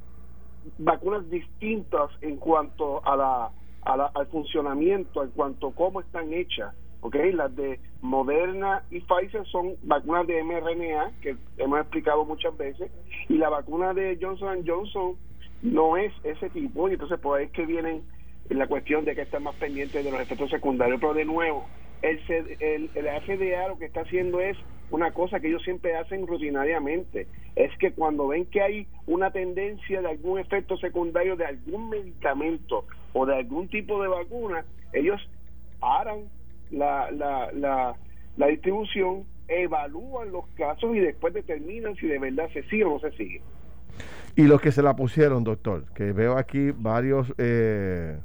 [0.78, 3.52] vacunas distintas en cuanto a la,
[3.84, 6.76] al funcionamiento, en cuanto a cómo están hechas.
[7.08, 12.92] Okay, las de Moderna y Pfizer son vacunas de mRNA que hemos explicado muchas veces
[13.30, 15.16] y la vacuna de Johnson Johnson
[15.62, 18.04] no es ese tipo y entonces por ahí es que vienen
[18.50, 21.00] la cuestión de que están más pendientes de los efectos secundarios.
[21.00, 21.66] Pero de nuevo
[22.02, 22.20] el,
[22.60, 24.58] el, el FDA lo que está haciendo es
[24.92, 30.02] una cosa que ellos siempre hacen rutinariamente, es que cuando ven que hay una tendencia
[30.02, 35.22] de algún efecto secundario de algún medicamento o de algún tipo de vacuna, ellos
[35.80, 36.26] paran
[36.72, 37.96] la, la, la,
[38.38, 43.00] la distribución, evalúan los casos y después determinan si de verdad se sigue o no
[43.00, 43.42] se sigue.
[44.36, 47.34] Y los que se la pusieron, doctor, que veo aquí varios...
[47.38, 48.20] Eh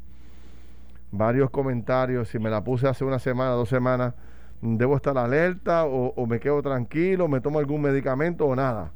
[1.13, 4.15] varios comentarios, si me la puse hace una semana, dos semanas,
[4.63, 8.93] ¿debo estar alerta o, me quedo tranquilo, me tomo algún medicamento o nada?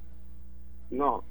[0.90, 1.22] No,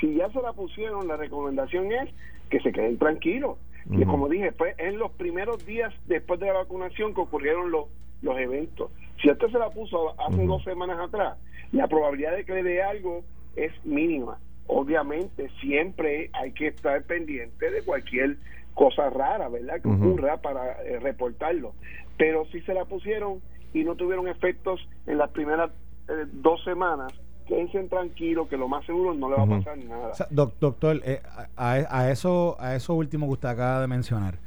[0.00, 2.08] si ya se la pusieron, la recomendación es
[2.48, 3.58] que se queden tranquilos.
[3.88, 7.86] Y como dije, fue en los primeros días después de la vacunación que ocurrieron los,
[8.22, 8.90] los eventos.
[9.20, 11.38] Si usted se la puso hace dos semanas atrás,
[11.72, 13.24] la probabilidad de que le dé algo
[13.56, 14.38] es mínima.
[14.66, 18.36] Obviamente, siempre hay que estar pendiente de cualquier
[18.74, 19.80] cosa rara, ¿verdad?
[19.82, 21.74] Que ocurra para eh, reportarlo.
[22.16, 23.40] Pero si se la pusieron
[23.72, 25.70] y no tuvieron efectos en las primeras
[26.08, 27.12] eh, dos semanas,
[27.50, 30.12] quédense tranquilos que lo más seguro no le va a pasar nada.
[30.30, 31.20] doctor, eh,
[31.56, 34.38] a, a, eso, a eso último que usted acaba de mencionar,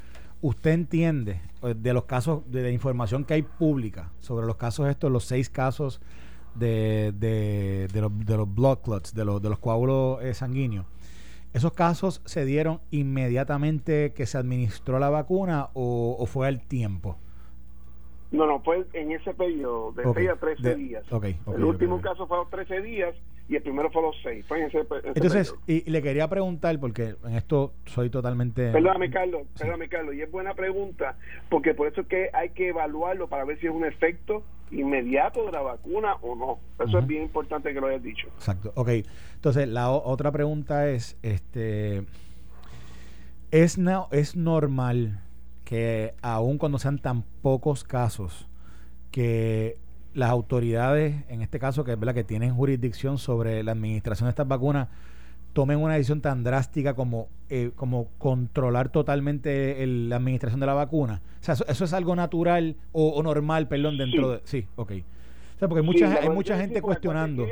[0.42, 1.42] ¿usted entiende
[1.76, 5.50] de los casos, de la información que hay pública sobre los casos estos, los seis
[5.50, 6.02] casos
[6.56, 10.86] de, de, de, los, de los blood clots, de los, de los coágulos sanguíneos?
[11.54, 17.18] ¿Esos casos se dieron inmediatamente que se administró la vacuna o, fue al tiempo?
[18.34, 21.04] No, no, fue en ese periodo, de 6 a 13 días.
[21.56, 23.16] el último caso fue a los 13 días
[23.48, 24.46] y el primero fue a los 6.
[24.48, 24.80] Fue en ese,
[25.14, 28.72] Entonces, y, le quería preguntar, porque en esto soy totalmente...
[28.72, 31.16] Perdóname, Carlos, perdóname, Carlos, y es buena pregunta,
[31.48, 35.46] porque por eso es que hay que evaluarlo para ver si es un efecto inmediato
[35.46, 36.60] de la vacuna o no.
[36.84, 38.28] Eso es bien importante que lo hayas dicho.
[38.30, 38.72] Exacto.
[38.74, 38.90] Ok.
[39.36, 42.06] Entonces, la otra pregunta es, este,
[43.52, 43.78] ¿es,
[44.12, 45.23] ¿es normal
[45.74, 48.48] que aun cuando sean tan pocos casos,
[49.10, 49.80] que
[50.14, 54.30] las autoridades, en este caso, que es verdad que tienen jurisdicción sobre la administración de
[54.30, 54.90] estas vacunas,
[55.54, 61.24] tomen una decisión tan drástica como, eh, como controlar totalmente la administración de la vacuna?
[61.42, 64.42] O sea, ¿eso, es algo natural o, normal, perdón, dentro de...
[64.44, 64.92] Sí, ok.
[65.56, 67.48] O sea, porque mucha, hay mucha gente cuestionando.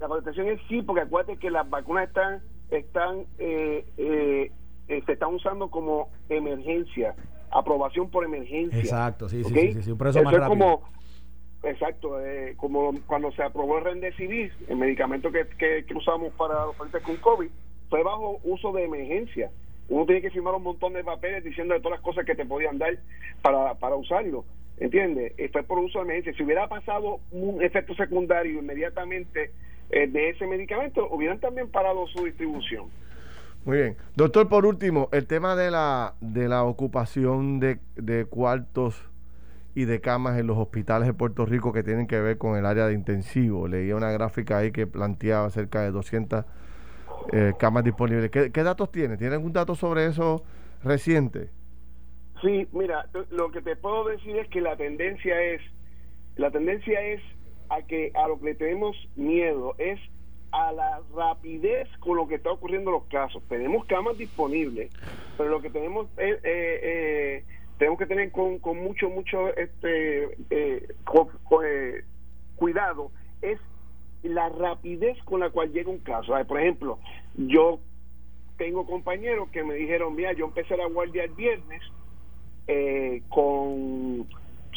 [0.00, 4.50] la contestación es sí, porque acuérdate que las vacunas están, están eh, eh,
[4.86, 7.14] se están usando como emergencia,
[7.50, 8.78] aprobación por emergencia.
[8.78, 10.82] Exacto, sí, sí, sí, sí, un eso es como
[11.64, 16.76] Exacto, eh, como cuando se aprobó el Remdesivir, el medicamento que, que, usamos para los
[16.76, 17.48] pacientes con COVID,
[17.88, 19.50] fue bajo uso de emergencia.
[19.88, 22.44] Uno tiene que firmar un montón de papeles diciendo de todas las cosas que te
[22.44, 22.98] podían dar
[23.40, 24.44] para, para usarlo.
[24.78, 25.32] ¿entiendes?
[25.52, 26.34] Fue por uso de emergencia.
[26.34, 29.50] Si hubiera pasado un efecto secundario inmediatamente
[29.90, 32.88] eh, de ese medicamento, hubieran también parado su distribución.
[33.64, 33.96] Muy bien.
[34.14, 39.10] Doctor, por último, el tema de la, de la ocupación de, de cuartos
[39.74, 42.66] y de camas en los hospitales de Puerto Rico que tienen que ver con el
[42.66, 43.66] área de intensivo.
[43.66, 46.44] Leía una gráfica ahí que planteaba cerca de 200
[47.32, 48.30] eh, camas disponibles.
[48.30, 49.16] ¿Qué, ¿Qué, datos tiene?
[49.16, 50.44] ¿Tiene algún dato sobre eso
[50.82, 51.48] reciente?
[52.42, 55.62] Sí, mira, lo que te puedo decir es que la tendencia es,
[56.36, 57.20] la tendencia es
[57.70, 59.98] a que a lo que tenemos miedo es
[60.54, 63.42] a la rapidez con lo que está ocurriendo los casos.
[63.48, 64.92] Tenemos camas disponibles,
[65.36, 67.44] pero lo que tenemos eh, eh,
[67.78, 72.04] tenemos que tener con, con mucho, mucho este, eh, eh,
[72.56, 73.10] cuidado
[73.42, 73.58] es
[74.22, 76.34] la rapidez con la cual llega un caso.
[76.46, 76.98] Por ejemplo,
[77.36, 77.80] yo
[78.56, 81.82] tengo compañeros que me dijeron, mira, yo empecé la guardia el viernes
[82.68, 84.28] eh, con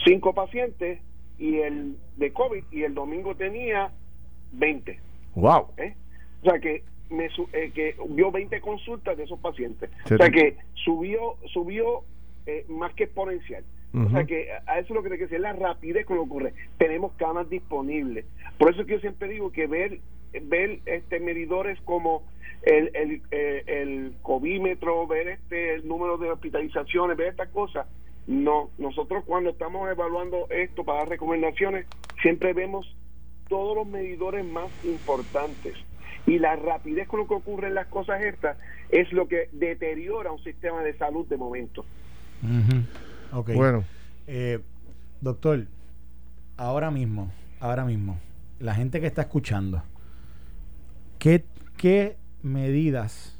[0.03, 0.99] cinco pacientes
[1.37, 3.91] y el de COVID y el domingo tenía
[4.53, 5.06] 20.
[5.37, 5.67] Wow.
[5.77, 5.93] ¿Eh?
[6.41, 9.89] O sea que me eh, que vio 20 consultas de esos pacientes.
[10.05, 12.03] O sea que subió subió
[12.45, 13.63] eh, más que exponencial.
[13.93, 16.23] O sea que a eso es lo que hay que decir, la rapidez con lo
[16.23, 16.53] que ocurre.
[16.77, 18.25] Tenemos camas disponibles.
[18.59, 19.99] Por eso que yo siempre digo que ver
[20.43, 22.23] ver este medidores como
[22.63, 27.87] el, el, eh, el covímetro, ver este el número de hospitalizaciones, ver estas cosas,
[28.27, 31.87] no, nosotros cuando estamos evaluando esto para dar recomendaciones,
[32.21, 32.93] siempre vemos
[33.47, 35.75] todos los medidores más importantes.
[36.25, 38.57] Y la rapidez con lo que ocurren las cosas estas
[38.89, 41.85] es lo que deteriora un sistema de salud de momento.
[43.55, 43.83] Bueno.
[44.27, 44.59] Eh,
[45.21, 45.65] doctor,
[46.57, 48.19] ahora mismo, ahora mismo,
[48.59, 49.83] la gente que está escuchando,
[51.17, 51.45] ¿qué,
[51.77, 53.36] qué medidas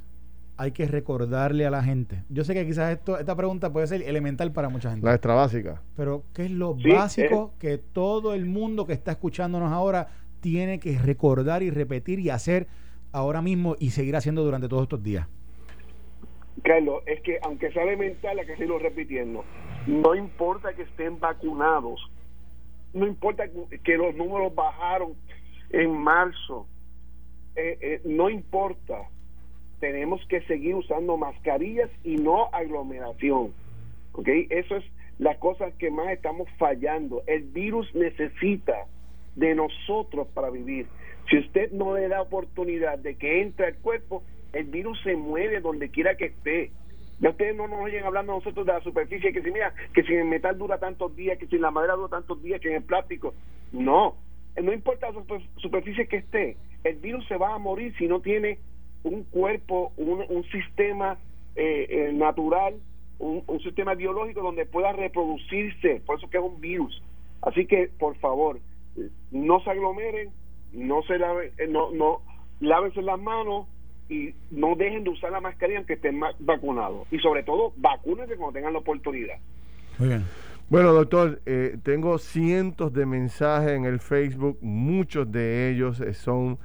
[0.58, 2.24] hay que recordarle a la gente?
[2.30, 5.06] Yo sé que quizás esto, esta pregunta puede ser elemental para mucha gente.
[5.06, 5.82] La extra básica.
[5.96, 7.58] Pero ¿qué es lo básico eh.
[7.60, 10.08] que todo el mundo que está escuchándonos ahora
[10.41, 12.67] tiene que recordar y repetir y hacer
[13.12, 15.28] ahora mismo y seguir haciendo durante todos estos días?
[16.63, 19.46] Carlos, es que aunque sea elemental, hay que seguirlo repitiendo.
[19.86, 22.02] No importa que estén vacunados,
[22.93, 23.46] no importa
[23.84, 25.13] que los números bajaron
[25.70, 26.67] en marzo,
[27.56, 29.10] eh, eh, no importa.
[29.80, 33.54] Tenemos que seguir usando mascarillas y no aglomeración.
[34.13, 34.28] ¿Ok?
[34.50, 34.86] Eso es
[35.20, 37.24] la cosa que más estamos fallando.
[37.28, 38.86] El virus necesita
[39.36, 40.88] de nosotros para vivir.
[41.30, 45.60] Si usted no le da oportunidad de que entre al cuerpo, el virus se mueve
[45.62, 46.72] donde quiera que esté.
[47.20, 50.13] Ya ustedes no nos oyen hablando nosotros de la superficie, que si mira, que si
[50.13, 52.84] el metal dura tantos días, que si la madera dura tantos días, que en el
[52.84, 53.34] plástico.
[53.72, 54.16] No,
[54.62, 55.24] no importa la
[55.58, 58.60] superficie que esté, el virus se va a morir si no tiene
[59.08, 61.17] un cuerpo, un, sistema
[61.56, 62.76] eh, eh, natural,
[63.20, 67.02] un, sistema biológico donde pueda reproducirse, por eso que es un virus.
[67.41, 68.60] Así que, por favor,
[69.32, 70.30] no se aglomeren,
[70.74, 72.22] no se lave, eh, no, no,
[72.60, 73.67] lávense las manos,
[74.10, 77.08] y no dejen de usar la mascarilla aunque estén vacunados.
[77.12, 79.36] Y sobre todo, vacúnense cuando tengan la oportunidad.
[80.00, 80.24] Muy bien.
[80.70, 86.58] Bueno, doctor, eh, tengo cientos de mensajes en el Facebook, muchos de ellos eh, son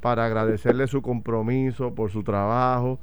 [0.00, 2.98] para agradecerle su compromiso, por su trabajo,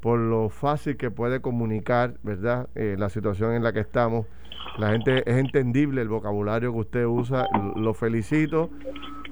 [0.00, 2.68] por lo fácil que puede comunicar, ¿verdad?
[2.74, 4.26] Eh, la situación en la que estamos.
[4.78, 8.70] La gente es entendible el vocabulario que usted usa, lo felicito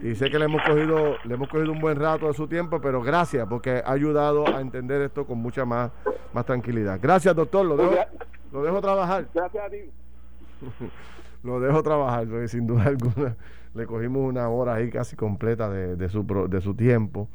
[0.02, 2.80] y sé que le hemos cogido le hemos cogido un buen rato de su tiempo,
[2.80, 5.90] pero gracias porque ha ayudado a entender esto con mucha más
[6.32, 6.98] más tranquilidad.
[7.02, 7.94] Gracias, doctor, lo dejo
[8.52, 9.28] lo dejo trabajar.
[9.34, 9.90] Gracias a ti.
[11.42, 13.36] lo dejo trabajar, porque sin duda alguna
[13.74, 17.28] le cogimos una hora ahí casi completa de, de, su, de su tiempo.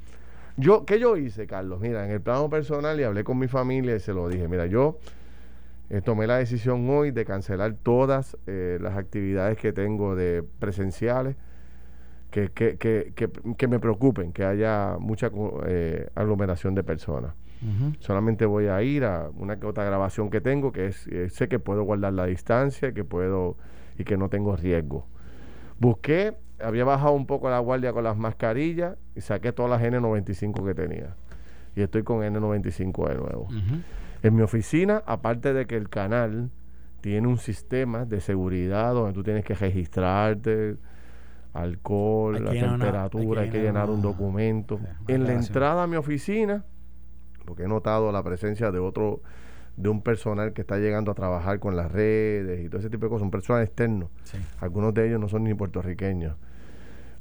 [0.56, 1.80] Yo, ¿Qué yo hice, Carlos?
[1.80, 4.48] Mira, en el plano personal y hablé con mi familia y se lo dije.
[4.48, 5.00] Mira, yo
[5.90, 11.36] eh, tomé la decisión hoy de cancelar todas eh, las actividades que tengo de presenciales
[12.30, 13.14] que, que, que,
[13.58, 15.30] que, me preocupen, que haya mucha
[15.68, 17.34] eh, aglomeración de personas.
[18.00, 21.60] Solamente voy a ir a una que otra grabación que tengo, que es, sé que
[21.60, 23.56] puedo guardar la distancia, que puedo
[23.98, 25.06] y que no tengo riesgo.
[25.84, 30.66] Busqué, había bajado un poco la guardia con las mascarillas y saqué todas las N95
[30.66, 31.18] que tenía.
[31.76, 33.50] Y estoy con N95 de nuevo.
[34.22, 36.52] En mi oficina, aparte de que el canal
[37.02, 40.78] tiene un sistema de seguridad donde tú tienes que registrarte,
[41.52, 44.80] alcohol, la temperatura, hay que llenar, un documento.
[45.10, 46.64] en la entrada a mi oficina,
[47.44, 49.22] porque he notado la presencia de otro,
[49.76, 53.06] de un personal que está llegando a trabajar con las redes y todo ese tipo
[53.06, 54.10] de cosas, un personal externo.
[54.60, 56.36] Algunos de ellos no son ni puertorriqueños.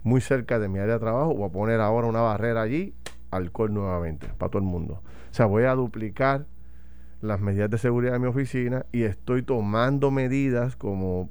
[0.02, 2.94] Muy cerca de mi área de trabajo, voy a poner ahora una barrera allí,
[3.30, 5.02] alcohol nuevamente, para todo el mundo.
[5.30, 6.46] O sea, voy a duplicar
[7.20, 11.30] las medidas de seguridad de mi oficina y estoy tomando medidas como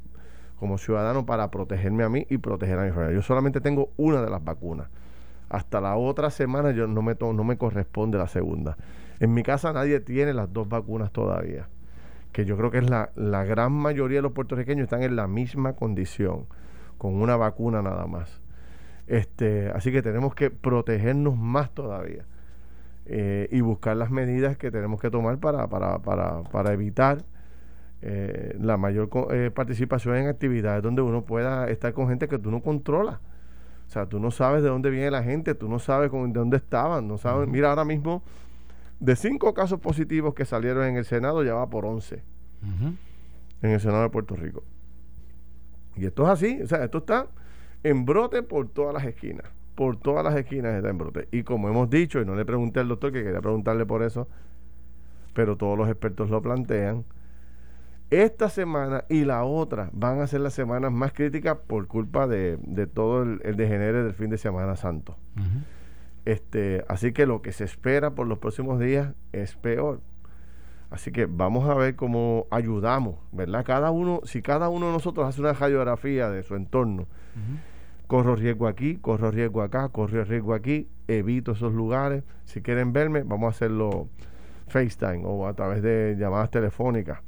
[0.62, 3.16] como ciudadano para protegerme a mí y proteger a mi familia.
[3.16, 4.90] Yo solamente tengo una de las vacunas.
[5.50, 8.78] Hasta la otra semana yo no me, no me corresponde la segunda.
[9.22, 11.68] En mi casa nadie tiene las dos vacunas todavía,
[12.32, 15.28] que yo creo que es la, la gran mayoría de los puertorriqueños están en la
[15.28, 16.48] misma condición,
[16.98, 18.42] con una vacuna nada más.
[19.06, 22.26] Este, así que tenemos que protegernos más todavía
[23.06, 27.20] eh, y buscar las medidas que tenemos que tomar para, para, para, para evitar
[28.02, 32.50] eh, la mayor eh, participación en actividades donde uno pueda estar con gente que tú
[32.50, 33.20] no controlas.
[33.86, 36.40] O sea, tú no sabes de dónde viene la gente, tú no sabes con, de
[36.40, 37.48] dónde estaban, no sabes.
[37.48, 38.24] Mira, ahora mismo,
[39.02, 42.24] de cinco casos positivos que salieron en el Senado, ya va por once
[43.62, 44.64] en el Senado de Puerto Rico.
[45.96, 47.28] Y esto es así, o sea, esto está
[47.84, 49.48] en brote por todas las esquinas.
[49.74, 51.28] Por todas las esquinas está en brote.
[51.32, 54.28] Y como hemos dicho, y no le pregunté al doctor que quería preguntarle por eso,
[55.34, 57.04] pero todos los expertos lo plantean,
[58.12, 62.58] esta semana y la otra van a ser las semanas más críticas por culpa de,
[62.94, 65.16] todo el, el, degenere del fin de Semana Santo.
[66.26, 70.02] Este, así que lo que se espera por los próximos días es peor.
[70.90, 73.64] Así que vamos a ver cómo ayudamos, ¿verdad?
[73.66, 77.08] Cada uno, si cada uno de nosotros hace una radiografía de su entorno,
[78.08, 82.24] corro riesgo aquí, corro riesgo acá, corro riesgo aquí, evito esos lugares.
[82.44, 84.10] Si quieren verme, vamos a hacerlo
[84.68, 87.20] FaceTime o a través de llamadas telefónicas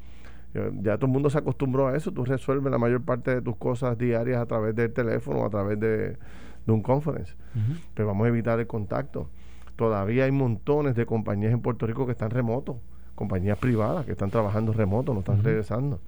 [0.54, 3.56] ya todo el mundo se acostumbró a eso, tú resuelves la mayor parte de tus
[3.58, 6.18] cosas diarias a través del teléfono a través de,
[6.72, 7.34] un conference.
[7.94, 9.30] Pero vamos a evitar el contacto.
[9.76, 12.78] Todavía hay montones de compañías en Puerto Rico que están remotos,
[13.16, 16.00] compañías privadas que están trabajando remoto, no están regresando.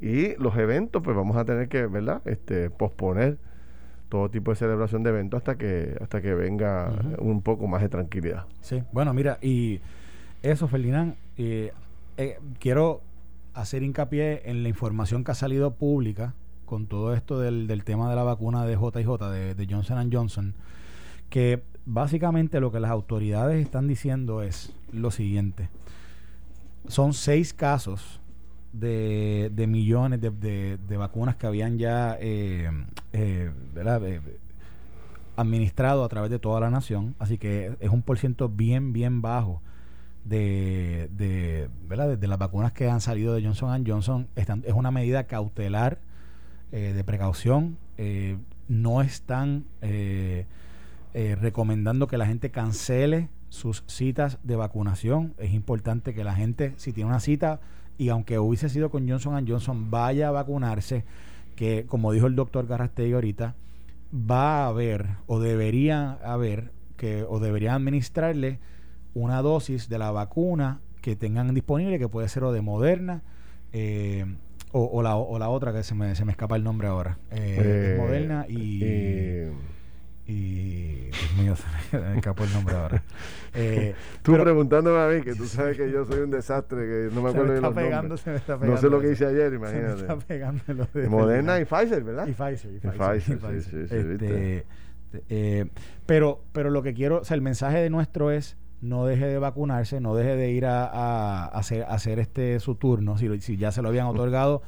[0.00, 2.20] Y los eventos, pues vamos a tener que, ¿verdad?
[2.26, 3.38] Este, posponer
[4.08, 7.88] todo tipo de celebración de eventos hasta que hasta que venga un poco más de
[7.88, 8.44] tranquilidad.
[8.60, 9.80] Sí, bueno, mira, y
[10.42, 11.72] eso, Ferdinand, eh,
[12.16, 13.00] eh, quiero
[13.54, 16.34] hacer hincapié en la información que ha salido pública
[16.64, 20.54] con todo esto del, del tema de la vacuna de JJ, de, de Johnson Johnson,
[21.30, 25.68] que básicamente lo que las autoridades están diciendo es lo siguiente.
[26.88, 28.20] Son seis casos
[28.72, 30.30] de, de millones de,
[30.78, 32.68] de, vacunas que habían ya eh,
[33.12, 34.20] eh, eh,
[35.36, 39.22] administrado a través de toda la nación, así que es un por ciento bien, bien
[39.22, 39.62] bajo
[40.24, 42.16] de, de, ¿verdad?
[42.16, 45.98] de, las vacunas que han salido de Johnson Johnson es una medida cautelar
[46.74, 47.78] eh, de precaución.
[47.98, 50.44] Eh, no están eh,
[51.40, 55.34] recomendando que la gente cancele sus citas de vacunación.
[55.38, 57.60] Es importante que la gente, si tiene una cita
[57.96, 61.04] y aunque hubiese sido con Johnson Johnson, vaya a vacunarse,
[61.54, 63.54] que como dijo el doctor Garrastegui ahorita,
[64.12, 68.58] va a haber o debería haber que o debería administrarle
[69.14, 73.22] una dosis de la vacuna que tengan disponible, que puede ser o de Moderna
[73.72, 74.26] eh,
[74.76, 77.18] o, la, o, la, otra que se me, se me escapa el nombre ahora.
[77.30, 78.80] Eh, eh Moderna y...
[78.82, 79.52] Eh,
[80.26, 81.54] y Dios mío,
[81.90, 83.02] se me escapó el nombre ahora.
[83.56, 87.22] Eh, tú preguntándome a mí, que tú sabes que yo soy un desastre, que no
[87.22, 89.52] me acuerdo de los pegando, Se me está pegando, no sé lo que hice ayer,
[89.52, 89.90] imagínate.
[89.90, 92.26] Se me está pegando lo de Moderna y Pfizer, ¿verdad?
[92.26, 92.72] Y Pfizer.
[92.74, 95.70] Y Pfizer, Sí, sí, sí, este,
[96.04, 99.38] pero, pero lo que quiero, o sea, el mensaje de nuestro es no deje de
[99.38, 103.82] vacunarse, no deje de ir a, hacer, hacer, este su turno, si, si, ya se
[103.82, 104.62] lo habían otorgado,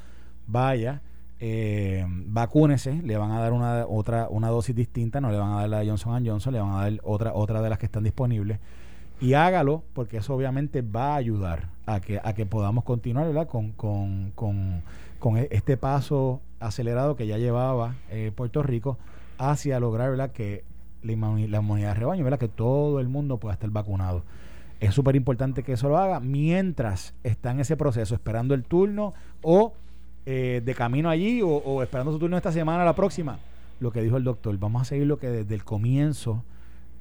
[0.47, 1.03] vaya,
[1.39, 5.61] eh, vacúnese, le van a dar una otra una dosis distinta, no le van a
[5.61, 8.05] dar la de Johnson Johnson, le van a dar otra otra de las que están
[8.05, 8.59] disponibles.
[9.21, 13.73] Y hágalo porque eso obviamente va a ayudar a que a que podamos continuar Con,
[13.73, 14.83] con, con,
[15.19, 18.99] con e, este paso acelerado que ya llevaba eh, Puerto Rico
[19.39, 20.33] hacia lograr ¿verdad?
[20.33, 20.65] que
[21.07, 22.39] la, inmunidad de rebaño, ¿verdad?
[22.39, 24.23] Que todo el mundo pueda estar vacunado.
[24.81, 29.15] Es súper importante que eso lo haga mientras está en ese proceso, esperando el turno
[29.43, 29.73] o
[30.27, 33.39] eh, de camino allí o, esperando su turno esta semana, la próxima.
[33.81, 36.45] Lo que dijo el doctor, vamos a seguir lo que desde el comienzo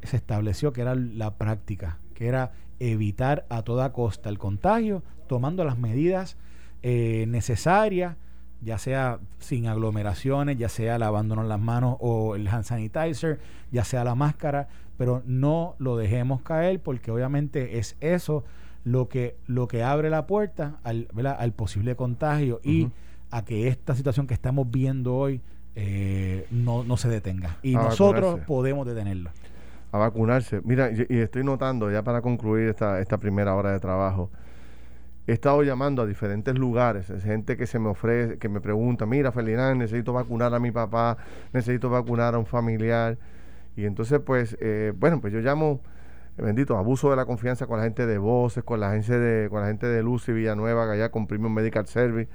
[0.04, 5.64] se estableció que era la práctica, que era evitar a toda costa el contagio, tomando
[5.64, 6.38] las medidas
[6.84, 8.16] eh, necesarias
[8.62, 13.40] ya sea sin aglomeraciones, ya sea lavándonos las manos o el hand sanitizer,
[13.72, 18.44] ya sea la máscara, pero no lo dejemos caer porque obviamente es eso
[18.84, 22.90] lo que, lo que abre la puerta al, al posible contagio y
[23.32, 25.42] a que esta situación que estamos viendo hoy
[25.76, 27.58] eh, no, no se detenga.
[27.62, 29.32] Y nosotros podemos detenerla.
[29.92, 30.62] A vacunarse.
[30.64, 34.30] Mira, y, y, estoy notando ya para concluir esta, esta primera hora de trabajo
[35.28, 39.06] he estado llamando a diferentes lugares, es gente que se me ofrece, que me pregunta,
[39.06, 41.18] mira, Ferdinand, necesito vacunar a mi papá,
[41.52, 43.18] necesito vacunar a un familiar.
[43.76, 45.82] Y entonces, pues, eh, bueno, pues yo llamo,
[46.38, 49.62] bendito, abuso de la confianza con la gente de Voces, con la gente de, con
[49.62, 52.30] la gente de Lucy Villanueva, que allá con Premium Medical Service,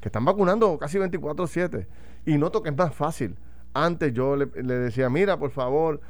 [0.00, 1.86] que están vacunando casi 24/7
[2.26, 3.36] y noto que es más fácil.
[3.74, 6.00] Antes yo le, decía, mira, por favor,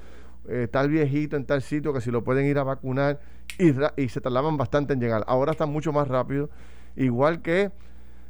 [0.48, 3.18] eh, tal viejito en tal sitio que si lo pueden ir a vacunar
[3.58, 5.24] y, se tardaban bastante en llegar.
[5.26, 6.50] Ahora está mucho más rápido,
[6.96, 7.70] igual que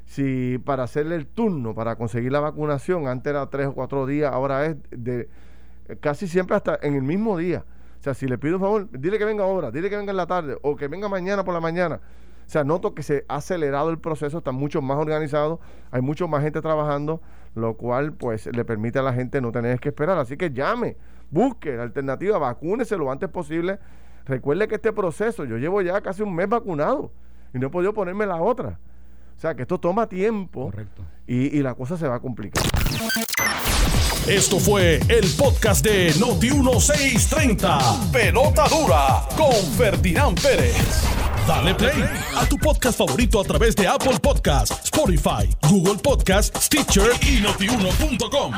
[0.04, 4.32] si para hacerle el turno, para conseguir la vacunación, antes era tres o cuatro días,
[4.32, 5.28] ahora es de
[6.00, 7.64] casi siempre hasta en el mismo día.
[7.98, 10.16] O sea, si le pido un favor, dile que venga ahora, dile que venga en
[10.16, 12.00] la tarde o que venga mañana por la mañana.
[12.46, 15.58] O sea, noto que se ha acelerado el proceso, está mucho más organizado,
[15.90, 17.20] hay mucho más gente trabajando,
[17.56, 20.18] lo cual pues le permite a la gente no tener que esperar.
[20.18, 20.96] Así que llame,
[21.30, 23.80] busque la alternativa, vacúnese lo antes posible.
[24.26, 27.12] Recuerde que este proceso, yo llevo ya casi un mes vacunado
[27.54, 28.78] y no he podido ponerme la otra.
[29.36, 30.72] O sea que esto toma tiempo
[31.26, 32.64] Y, y la cosa se va a complicar.
[34.26, 38.10] Esto fue el podcast de Noti1630.
[38.10, 41.04] Pelota dura con Ferdinand Pérez.
[41.46, 42.02] Dale play
[42.36, 48.52] a tu podcast favorito a través de Apple Podcasts, Spotify, Google Podcasts, Stitcher y notiuno.com.